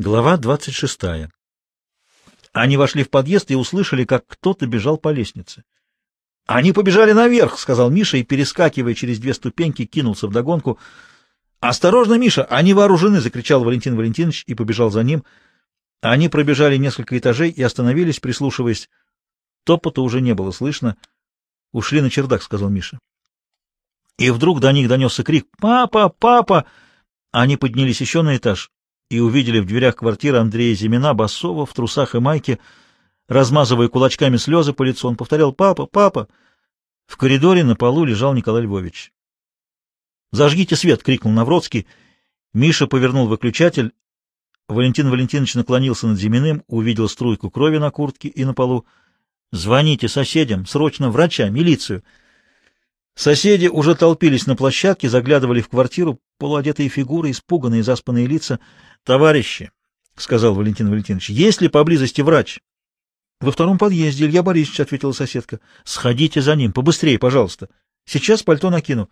Глава 0.00 0.36
26. 0.36 1.00
Они 2.52 2.76
вошли 2.76 3.02
в 3.02 3.10
подъезд 3.10 3.50
и 3.50 3.56
услышали, 3.56 4.04
как 4.04 4.28
кто-то 4.28 4.64
бежал 4.68 4.96
по 4.96 5.08
лестнице. 5.08 5.64
«Они 6.46 6.72
побежали 6.72 7.10
наверх!»— 7.10 7.58
сказал 7.58 7.90
Миша 7.90 8.16
и, 8.18 8.22
перескакивая 8.22 8.94
через 8.94 9.18
две 9.18 9.34
ступеньки, 9.34 9.86
кинулся 9.86 10.28
вдогонку. 10.28 10.78
«Осторожно, 11.58 12.14
Миша! 12.14 12.44
Они 12.44 12.74
вооружены!»— 12.74 13.20
закричал 13.20 13.64
Валентин 13.64 13.96
Валентинович 13.96 14.44
и 14.46 14.54
побежал 14.54 14.92
за 14.92 15.02
ним. 15.02 15.24
Они 16.00 16.28
пробежали 16.28 16.76
несколько 16.76 17.18
этажей 17.18 17.50
и 17.50 17.60
остановились, 17.60 18.20
прислушиваясь. 18.20 18.88
Топота 19.64 20.02
уже 20.02 20.20
не 20.20 20.32
было 20.32 20.52
слышно. 20.52 20.96
«Ушли 21.72 22.02
на 22.02 22.08
чердак»,— 22.08 22.42
сказал 22.44 22.68
Миша. 22.68 23.00
И 24.16 24.30
вдруг 24.30 24.60
до 24.60 24.70
них 24.70 24.86
донесся 24.86 25.24
крик 25.24 25.48
«Папа! 25.58 26.08
Папа!» 26.08 26.66
Они 27.32 27.56
поднялись 27.56 28.00
еще 28.00 28.22
на 28.22 28.36
этаж 28.36 28.70
и 29.10 29.20
увидели 29.20 29.60
в 29.60 29.66
дверях 29.66 29.96
квартиры 29.96 30.38
Андрея 30.38 30.74
Зимина, 30.74 31.14
Басова, 31.14 31.64
в 31.64 31.72
трусах 31.72 32.14
и 32.14 32.18
майке. 32.18 32.58
Размазывая 33.28 33.88
кулачками 33.88 34.36
слезы 34.36 34.72
по 34.72 34.82
лицу, 34.82 35.08
он 35.08 35.16
повторял 35.16 35.52
«Папа! 35.52 35.86
Папа!». 35.86 36.28
В 37.06 37.16
коридоре 37.16 37.64
на 37.64 37.74
полу 37.74 38.04
лежал 38.04 38.34
Николай 38.34 38.62
Львович. 38.62 39.12
«Зажгите 40.30 40.76
свет!»— 40.76 41.02
крикнул 41.04 41.32
Навродский. 41.32 41.86
Миша 42.52 42.86
повернул 42.86 43.26
выключатель. 43.26 43.92
Валентин 44.68 45.08
Валентинович 45.08 45.54
наклонился 45.54 46.06
над 46.06 46.18
Зиминым, 46.18 46.62
увидел 46.66 47.08
струйку 47.08 47.50
крови 47.50 47.78
на 47.78 47.90
куртке 47.90 48.28
и 48.28 48.44
на 48.44 48.52
полу. 48.52 48.84
«Звоните 49.52 50.08
соседям! 50.08 50.66
Срочно 50.66 51.08
врача! 51.10 51.48
Милицию!» 51.48 52.02
Соседи 53.18 53.66
уже 53.66 53.96
толпились 53.96 54.46
на 54.46 54.54
площадке, 54.54 55.08
заглядывали 55.08 55.60
в 55.60 55.68
квартиру, 55.68 56.20
полуодетые 56.38 56.88
фигуры, 56.88 57.32
испуганные, 57.32 57.82
заспанные 57.82 58.28
лица. 58.28 58.60
«Товарищи»,— 59.02 59.72
сказал 60.16 60.54
Валентин 60.54 60.88
Валентинович,— 60.88 61.28
«есть 61.30 61.60
ли 61.60 61.66
поблизости 61.66 62.20
врач?» 62.20 62.60
«Во 63.40 63.50
втором 63.50 63.76
подъезде, 63.76 64.26
Илья 64.26 64.44
Борисович»,— 64.44 64.78
ответила 64.82 65.10
соседка. 65.10 65.58
«Сходите 65.82 66.40
за 66.40 66.54
ним, 66.54 66.72
побыстрее, 66.72 67.18
пожалуйста. 67.18 67.68
Сейчас 68.04 68.44
пальто 68.44 68.70
накину». 68.70 69.10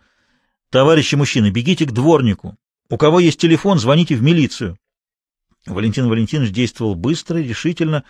«Товарищи 0.69 1.15
мужчины, 1.15 1.51
бегите 1.51 1.85
к 1.85 1.91
дворнику. 1.91 2.55
У 2.89 2.95
кого 2.95 3.19
есть 3.19 3.41
телефон, 3.41 3.77
звоните 3.77 4.15
в 4.15 4.23
милицию». 4.23 4.77
Валентин 5.65 6.07
Валентинович 6.07 6.51
действовал 6.53 6.95
быстро, 6.95 7.39
решительно. 7.39 8.05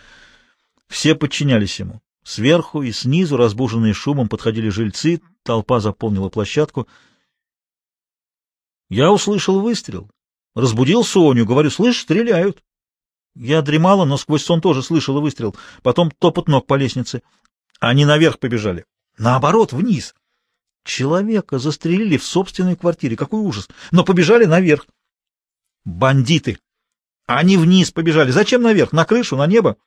Все 0.90 1.16
подчинялись 1.16 1.80
ему. 1.80 2.02
Сверху 2.28 2.82
и 2.82 2.92
снизу, 2.92 3.38
разбуженные 3.38 3.94
шумом, 3.94 4.28
подходили 4.28 4.68
жильцы, 4.68 5.22
толпа 5.44 5.80
заполнила 5.80 6.28
площадку. 6.28 6.86
Я 8.90 9.14
услышал 9.14 9.62
выстрел. 9.62 10.12
Разбудил 10.54 11.06
Соню, 11.06 11.46
говорю, 11.46 11.70
слышь, 11.70 12.02
стреляют. 12.02 12.62
Я 13.34 13.62
дремала, 13.62 14.04
но 14.04 14.18
сквозь 14.18 14.44
сон 14.44 14.60
тоже 14.60 14.84
слышала 14.84 15.22
выстрел. 15.22 15.56
Потом 15.84 16.12
топот 16.12 16.50
ног 16.50 16.68
по 16.68 16.74
лестнице. 16.74 17.22
Они 17.80 18.04
наверх 18.04 18.40
побежали. 18.40 18.84
Наоборот, 19.18 19.72
вниз. 19.72 20.14
Человека 20.84 21.60
застрелили 21.60 22.18
в 22.18 22.26
собственной 22.26 22.76
квартире. 22.76 23.16
Какой 23.16 23.40
ужас. 23.40 23.70
Но 23.92 24.04
побежали 24.04 24.44
наверх. 24.44 24.86
Бандиты. 25.86 26.60
Они 27.26 27.56
вниз 27.56 27.92
побежали. 27.92 28.32
Зачем 28.32 28.64
наверх? 28.64 28.92
На 28.92 29.06
крышу, 29.06 29.38
на 29.38 29.48
небо? 29.48 29.78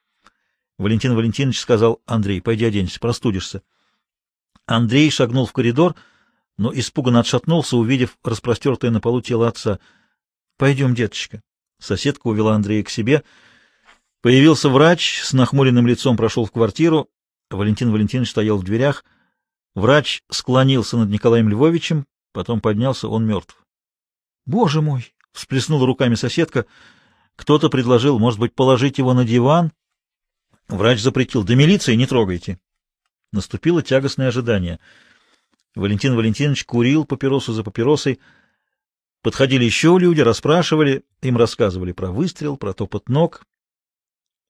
Валентин 0.81 1.15
Валентинович 1.15 1.61
сказал, 1.61 2.01
Андрей, 2.07 2.41
пойди 2.41 2.65
оденься, 2.65 2.99
простудишься. 3.01 3.63
Андрей 4.65 5.11
шагнул 5.11 5.45
в 5.45 5.53
коридор, 5.53 5.95
но 6.57 6.73
испуганно 6.73 7.21
отшатнулся, 7.21 7.77
увидев 7.77 8.17
распростертое 8.25 8.91
на 8.91 8.99
полу 8.99 9.21
тело 9.21 9.47
отца. 9.47 9.79
Пойдем, 10.57 10.95
деточка. 10.95 11.43
Соседка 11.81 12.29
увела 12.29 12.55
Андрея 12.55 12.83
к 12.83 12.89
себе. 12.89 13.25
Появился 14.23 14.71
врач, 14.71 15.21
с 15.23 15.35
нахмуренным 15.35 15.87
лицом 15.87 16.17
прошел 16.17 16.47
в 16.47 16.51
квартиру. 16.51 17.11
Валентин 17.51 17.93
Валентинович 17.93 18.31
стоял 18.31 18.57
в 18.57 18.65
дверях. 18.65 19.05
Врач 19.75 20.23
склонился 20.31 20.97
над 20.97 21.11
Николаем 21.11 21.51
Львовичем, 21.51 22.07
потом 22.33 22.63
поднялся, 22.63 23.07
он 23.07 23.27
мертв.— 23.27 23.63
Боже 24.47 24.81
мой!— 24.81 25.13
всплеснула 25.33 25.87
руками 25.87 26.15
соседка. 26.15 26.65
Кто-то 27.37 27.69
предложил, 27.69 28.19
может 28.19 28.41
быть, 28.41 28.55
положить 28.55 28.97
его 28.97 29.13
на 29.13 29.27
диван. 29.27 29.73
Врач 30.71 31.01
запретил.— 31.01 31.43
До 31.45 31.55
милиции 31.55 31.95
не 31.95 32.07
трогайте. 32.07 32.59
Наступило 33.33 33.83
тягостное 33.83 34.29
ожидание. 34.29 34.81
Валентин 35.75 36.17
Валентинович 36.17 36.65
курил 36.65 37.05
папиросу 37.05 37.53
за 37.53 37.63
папиросой,— 37.63 38.19
Подходили 39.23 39.65
еще 39.65 39.99
люди, 39.99 40.23
расспрашивали, 40.23 41.05
им 41.21 41.37
рассказывали 41.37 41.93
про 41.93 42.11
выстрел, 42.11 42.57
про 42.57 42.73
топот 42.73 43.09
ног. 43.09 43.43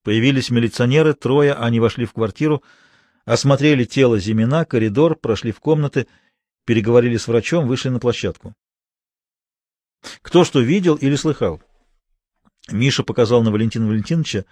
Появились 0.04 0.50
милиционеры, 0.50 1.12
трое, 1.12 1.54
они 1.54 1.80
вошли 1.80 2.04
в 2.04 2.12
квартиру, 2.12 2.62
осмотрели 3.24 3.84
тело 3.84 4.18
Зимина, 4.18 4.64
коридор, 4.64 5.16
прошли 5.16 5.50
в 5.50 5.58
комнаты, 5.58 6.06
переговорили 6.66 7.16
с 7.16 7.26
врачом, 7.26 7.66
вышли 7.66 7.88
на 7.88 7.98
площадку. 7.98 8.54
Кто 10.22 10.44
что 10.44 10.60
видел 10.60 10.94
или 10.94 11.16
слыхал? 11.16 11.60
Миша 12.70 13.02
показал 13.02 13.42
на 13.42 13.50
Валентина 13.50 13.88
Валентиновича. 13.88 14.44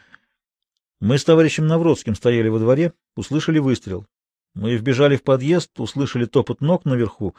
Мы 1.00 1.16
с 1.16 1.25
товарищем 1.25 1.66
Навродским 1.66 2.16
стояли 2.16 2.48
во 2.48 2.59
дворе, 2.59 2.92
услышали 3.14 3.60
выстрел. 3.60 4.06
Мы 4.54 4.76
вбежали 4.76 5.16
в 5.16 5.22
подъезд, 5.22 5.78
услышали 5.78 6.25
топот 6.25 6.60
ног 6.60 6.84
наверху, 6.84 7.36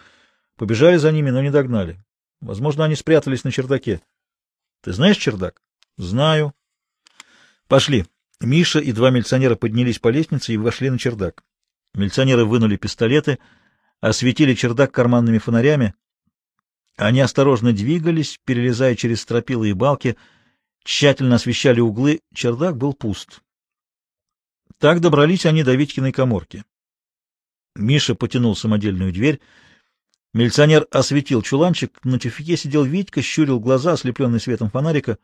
побежали 0.56 0.96
за 0.96 1.12
ними, 1.12 1.30
но 1.30 1.42
не 1.42 1.52
догнали. 1.52 2.02
Возможно, 2.40 2.86
они 2.86 2.96
спрятались 2.96 3.44
на 3.44 3.52
чердаке. 3.52 4.02
Ты 4.81 4.94
знаешь 4.94 5.18
чердак? 5.18 5.62
Знаю. 5.98 6.53
Пошли. 7.68 8.06
Миша 8.40 8.80
и 8.80 8.94
два 8.94 9.09
милиционера 9.09 9.56
поднялись 9.56 10.00
по 10.00 10.08
лестнице 10.08 10.53
и 10.53 10.58
вошли 10.58 10.90
на 10.90 10.98
чердак. 10.98 11.44
Милиционеры 11.94 12.46
вынули 12.46 12.78
пистолеты, 12.78 13.40
осветили 14.00 14.53
чердак 14.53 14.94
карманными 14.94 15.40
фонарями. 15.40 15.94
Они 16.96 17.19
осторожно 17.19 17.74
двигались, 17.74 18.40
перелезая 18.46 18.96
через 18.96 19.22
стропилы 19.22 19.69
и 19.69 19.74
балки, 19.74 20.16
тщательно 20.86 21.36
освещали 21.36 21.81
углы. 21.81 22.22
Чердак 22.34 22.78
был 22.78 22.94
пуст. 22.94 23.42
Так 24.79 25.01
добрались 25.01 25.45
они 25.45 25.63
до 25.63 25.75
Витькиной 25.75 26.12
коморки. 26.12 26.63
Миша 27.75 28.16
потянул 28.16 28.56
самодельную 28.56 29.13
дверь, 29.13 29.40
Милиционер 30.31 30.88
осветил 30.91 31.41
чуланчик, 31.41 32.03
на 32.06 32.19
тюфике 32.19 32.56
сидел 32.56 32.84
Витька, 32.84 33.22
щурил 33.22 33.59
глаза, 33.59 33.94
ослепленный 33.94 34.39
светом 34.39 34.69
фонарика. 34.69 35.18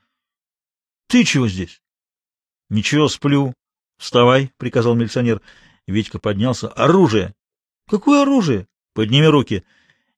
—Ты 1.07 1.23
чего 1.23 1.47
здесь?— 1.47 1.81
Ничего, 2.69 3.07
сплю.— 3.07 3.53
Вставай,— 3.97 4.51
приказал 4.57 4.95
милиционер. 4.95 5.41
Витька 5.85 6.17
поднялся.— 6.17 6.67
Оружие!— 6.69 7.35
Какое 7.87 8.23
оружие?— 8.23 8.67
Подними 8.93 9.27
руки. 9.27 9.63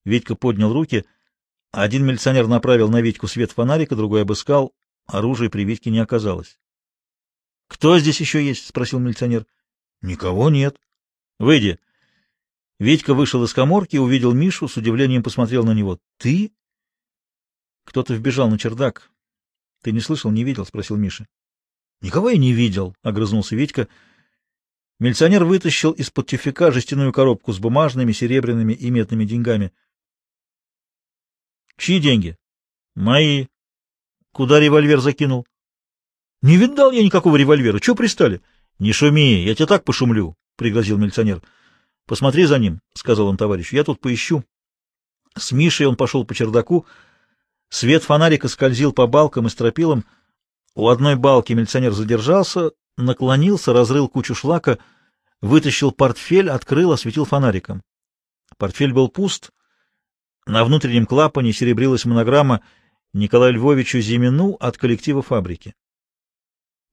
Витька 0.06 0.36
поднял 0.36 0.72
руки. 0.72 1.06
Один 1.72 2.06
милиционер 2.06 2.48
направил 2.48 2.88
на 2.88 3.02
Витьку 3.02 3.28
свет 3.28 3.52
фонарика, 3.52 3.98
другой 3.98 4.22
обыскал. 4.22 4.74
Оружия 5.06 5.50
при 5.50 5.66
Витьке 5.66 5.90
не 5.90 6.00
оказалось.— 6.00 6.58
Кто 7.68 8.00
здесь 8.00 8.20
еще 8.20 8.46
есть?— 8.46 8.68
спросил 8.68 9.00
милиционер.— 9.00 9.46
Никого 10.02 10.50
нет.— 10.50 10.80
Выйди. 11.40 11.80
Витька 12.80 13.14
вышел 13.14 13.44
из 13.44 13.54
коморки, 13.54 13.98
увидел 13.98 14.34
Мишу, 14.34 14.68
с 14.68 14.78
удивлением 14.78 15.24
посмотрел 15.24 15.64
на 15.64 15.74
него.— 15.74 16.00
Ты? 16.18 16.54
Кто-то 17.84 18.14
вбежал 18.14 18.50
на 18.50 18.58
чердак.— 18.58 19.12
Ты 19.82 19.92
не 19.92 20.00
слышал, 20.00 20.32
не 20.32 20.44
видел?— 20.44 20.66
спросил 20.68 20.96
Миша.— 20.96 21.28
Никого 22.02 22.30
я 22.30 22.38
не 22.38 22.54
видел,— 22.54 22.96
огрызнулся 23.02 23.56
Витька. 23.56 23.88
Милиционер 25.00 25.44
вытащил 25.44 25.92
из-под 25.92 26.28
тюфяка 26.28 26.72
жестяную 26.72 27.12
коробку 27.12 27.54
с 27.54 27.60
бумажными, 27.60 28.12
серебряными 28.12 28.74
и 28.74 28.90
медными 28.90 29.26
деньгами.— 29.26 29.72
Чьи 31.78 32.00
деньги?— 32.00 32.38
Мои.— 32.96 33.48
Куда 34.32 34.60
револьвер 34.60 35.00
закинул?— 35.00 35.46
Не 36.42 36.58
видал 36.58 36.92
я 36.92 37.04
никакого 37.04 37.36
револьвера. 37.36 37.80
Чего 37.80 37.96
пристали?— 37.96 38.42
Не 38.80 38.94
шуми, 38.94 39.44
я 39.44 39.56
тебя 39.56 39.66
так 39.66 39.84
пошумлю,— 39.84 40.36
пригрозил 40.56 40.98
милиционер.— 40.98 41.42
Посмотри 42.06 42.46
за 42.46 42.60
ним,— 42.60 42.80
сказал 42.94 43.28
он 43.28 43.38
товарищу,— 43.38 43.76
я 43.78 43.84
тут 43.84 44.00
поищу. 44.00 44.44
С 45.36 45.52
Мишей 45.52 45.88
он 45.88 45.96
пошел 45.96 46.26
по 46.26 46.36
чердаку. 46.36 46.86
Свет 47.70 48.04
фонарика 48.04 48.48
скользил 48.48 48.94
по 48.94 49.08
балкам 49.08 49.48
и 49.48 49.50
стропилам. 49.50 50.06
У 50.76 50.90
одной 50.90 51.16
балки 51.16 51.54
милиционер 51.54 51.92
задержался, 51.92 52.72
наклонился, 52.98 53.74
разрыл 53.74 54.08
кучу 54.08 54.36
шлака, 54.36 54.78
вытащил 55.42 55.92
портфель, 55.92 56.52
открыл, 56.52 56.92
осветил 56.92 57.26
фонариком. 57.26 57.82
Портфель 58.58 58.94
был 58.94 59.10
пуст. 59.10 59.50
На 60.46 60.64
внутреннем 60.64 61.08
клапане 61.08 61.52
серебрилась 61.52 62.06
монограмма 62.06 62.62
Николаю 63.12 63.54
Львовичу 63.54 64.00
Зимину 64.00 64.56
от 64.60 64.78
коллектива 64.78 65.24
фабрики. 65.24 65.74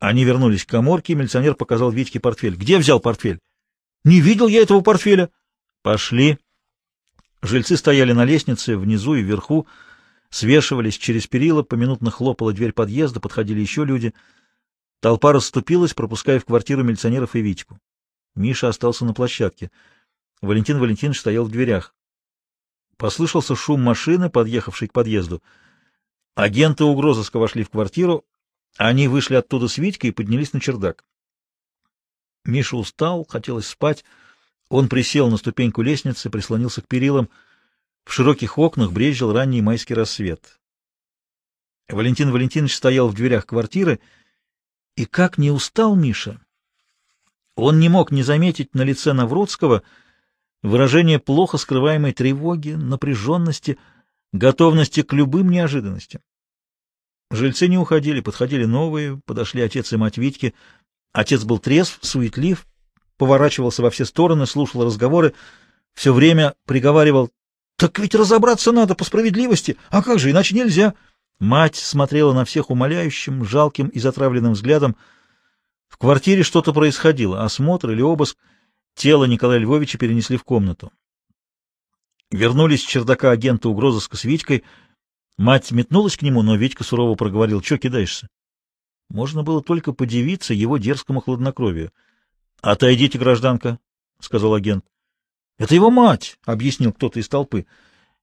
Они 0.04 0.24
вернулись 0.24 0.66
к 0.66 0.68
коморке, 0.68 1.14
милиционер 1.14 1.54
показал 1.54 1.90
Витьке 1.90 2.20
портфель. 2.20 2.56
«Где 2.56 2.76
взял 2.76 3.00
портфель?» 3.00 3.38
Не 4.04 4.20
видел 4.20 4.48
я 4.48 4.60
этого 4.60 4.82
портфеля. 4.82 5.30
Пошли. 5.82 6.38
Жильцы 7.40 7.78
стояли 7.78 8.12
на 8.12 8.26
лестнице, 8.26 8.76
внизу 8.76 9.14
и 9.14 9.22
вверху. 9.22 9.66
свешивались 10.28 10.98
через 10.98 11.26
перила, 11.26 11.62
поминутно 11.62 12.10
хлопала 12.10 12.52
дверь 12.52 12.72
подъезда, 12.72 13.18
подходили 13.18 13.60
еще 13.60 13.86
люди. 13.86 14.12
Толпа 15.00 15.32
расступилась, 15.32 15.94
пропуская 15.94 16.38
в 16.38 16.44
квартиру 16.44 16.84
милиционеров 16.84 17.34
и 17.34 17.40
Витьку. 17.40 17.78
Миша 18.34 18.68
остался 18.68 19.06
на 19.06 19.14
площадке. 19.14 19.70
Валентин 20.42 20.78
Валентинович 20.80 21.20
стоял 21.20 21.46
в 21.46 21.50
дверях. 21.50 21.94
Послышался 22.98 23.56
шум 23.56 23.80
машины, 23.80 24.28
подъехавшей 24.28 24.88
к 24.88 24.92
подъезду. 24.92 25.42
Агенты 26.34 26.84
угрозыска 26.84 27.38
вошли 27.38 27.62
в 27.62 27.70
квартиру. 27.70 28.26
Они 28.76 29.06
вышли 29.06 29.36
оттуда 29.36 29.68
с 29.68 29.78
Витькой 29.78 30.10
и 30.10 30.12
поднялись 30.12 30.52
на 30.52 30.60
чердак. 30.60 31.04
Миша 32.44 32.76
устал, 32.76 33.24
хотелось 33.24 33.68
спать. 33.68 34.04
Он 34.68 34.88
присел 34.88 35.30
на 35.30 35.36
ступеньку 35.36 35.82
лестницы, 35.82 36.28
прислонился 36.30 36.82
к 36.82 36.88
перилам. 36.88 37.30
В 38.04 38.12
широких 38.12 38.58
окнах 38.58 38.92
брезжил 38.92 39.32
ранний 39.32 39.62
майский 39.62 39.94
рассвет. 39.94 40.60
Валентин 41.88 42.32
Валентинович 42.32 42.74
стоял 42.74 43.08
в 43.08 43.14
дверях 43.14 43.46
квартиры, 43.46 44.00
и 44.96 45.04
как 45.04 45.38
не 45.38 45.50
устал 45.50 45.94
Миша! 45.94 46.40
Он 47.56 47.78
не 47.78 47.88
мог 47.88 48.10
не 48.10 48.22
заметить 48.22 48.74
на 48.74 48.82
лице 48.82 49.12
Навродского 49.12 49.82
выражение 50.62 51.18
плохо 51.18 51.56
скрываемой 51.56 52.12
тревоги, 52.12 52.70
напряженности, 52.70 53.78
готовности 54.32 55.02
к 55.02 55.12
любым 55.12 55.50
неожиданностям. 55.50 56.22
Жильцы 57.34 57.66
не 57.66 57.78
уходили, 57.78 58.20
подходили 58.20 58.64
новые, 58.64 59.20
подошли 59.26 59.60
отец 59.60 59.92
и 59.92 59.96
мать 59.96 60.18
Витьки. 60.18 60.54
Отец 61.12 61.42
был 61.42 61.58
трезв, 61.58 61.98
суетлив, 62.00 62.66
поворачивался 63.16 63.82
во 63.82 63.90
все 63.90 64.04
стороны, 64.04 64.46
слушал 64.46 64.84
разговоры, 64.84 65.34
все 65.94 66.12
время 66.12 66.54
приговаривал 66.64 67.30
«Так 67.76 67.98
ведь 67.98 68.14
разобраться 68.14 68.70
надо 68.70 68.94
по 68.94 69.04
справедливости, 69.04 69.76
а 69.90 70.02
как 70.02 70.18
же, 70.18 70.30
иначе 70.30 70.54
нельзя». 70.54 70.94
Мать 71.40 71.74
смотрела 71.74 72.32
на 72.32 72.44
всех 72.44 72.70
умоляющим, 72.70 73.44
жалким 73.44 73.88
и 73.88 73.98
затравленным 73.98 74.52
взглядом. 74.52 74.96
В 75.88 75.98
квартире 75.98 76.44
что-то 76.44 76.72
происходило, 76.72 77.42
осмотр 77.42 77.90
или 77.90 78.00
обыск. 78.00 78.36
Тело 78.94 79.24
Николая 79.24 79.58
Львовича 79.58 79.98
перенесли 79.98 80.36
в 80.36 80.44
комнату. 80.44 80.92
Вернулись 82.30 82.82
с 82.82 82.86
чердака 82.86 83.32
агента 83.32 83.68
угрозыска 83.68 84.16
с 84.16 84.22
Витькой. 84.22 84.62
Мать 85.36 85.72
метнулась 85.72 86.16
к 86.16 86.22
нему, 86.22 86.42
но 86.42 86.56
Витька 86.56 86.84
сурово 86.84 87.16
проговорил, 87.16 87.60
«Чё 87.60 87.76
кидаешься?» 87.76 88.28
Можно 89.08 89.42
было 89.42 89.62
только 89.62 89.92
подивиться 89.92 90.54
его 90.54 90.78
дерзкому 90.78 91.20
хладнокровию. 91.20 91.92
«Отойдите, 92.60 93.18
гражданка»,— 93.18 93.78
сказал 94.20 94.54
агент. 94.54 94.84
«Это 95.58 95.74
его 95.74 95.90
мать»,— 95.90 96.38
объяснил 96.44 96.92
кто-то 96.92 97.20
из 97.20 97.28
толпы. 97.28 97.66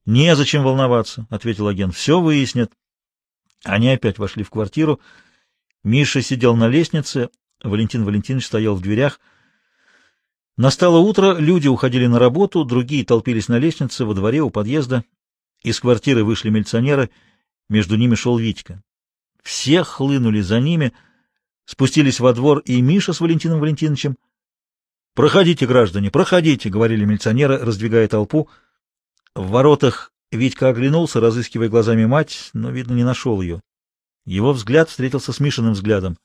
«Незачем 0.05 0.63
волноваться»,— 0.63 1.27
ответил 1.29 1.67
агент. 1.67 1.93
«Все 1.95 2.19
выяснят». 2.19 2.71
Они 3.63 3.89
опять 3.89 4.17
вошли 4.17 4.43
в 4.43 4.49
квартиру. 4.49 4.99
Миша 5.83 6.21
сидел 6.21 6.55
на 6.55 6.67
лестнице, 6.67 7.29
Валентин 7.63 8.03
Валентинович 8.03 8.45
стоял 8.45 8.75
в 8.75 8.81
дверях. 8.81 9.19
Настало 10.57 10.97
утро, 10.97 11.35
люди 11.35 11.67
уходили 11.67 12.07
на 12.07 12.19
работу, 12.19 12.65
другие 12.65 13.05
толпились 13.05 13.47
на 13.47 13.59
лестнице, 13.59 14.05
во 14.05 14.13
дворе, 14.13 14.41
у 14.41 14.49
подъезда. 14.49 15.03
Из 15.63 15.79
квартиры 15.79 16.23
вышли 16.23 16.49
милиционеры, 16.49 17.09
между 17.69 17.95
ними 17.95 18.15
шел 18.15 18.37
Витька. 18.37 18.81
Все 19.43 19.83
хлынули 19.83 20.41
за 20.41 20.59
ними, 20.59 20.93
спустились 21.65 22.19
во 22.19 22.33
двор 22.33 22.59
и 22.59 22.81
Миша 22.81 23.13
с 23.13 23.19
Валентином 23.19 23.59
Валентиновичем. 23.59 24.17
«Проходите, 25.13 25.67
граждане, 25.67 26.09
проходите»,— 26.09 26.69
говорили 26.71 27.05
милиционеры, 27.05 27.57
раздвигая 27.57 28.07
толпу. 28.07 28.49
В 29.35 29.49
воротах 29.49 30.11
Витька 30.31 30.69
оглянулся, 30.69 31.19
разыскивая 31.19 31.69
глазами 31.69 32.05
мать, 32.05 32.49
но, 32.53 32.71
видно, 32.71 32.93
не 32.93 33.03
нашел 33.03 33.41
ее. 33.41 33.61
Его 34.25 34.53
взгляд 34.53 34.89
встретился 34.89 35.33
с 35.33 35.39
Мишиным 35.39 35.73
взглядом. 35.73 36.17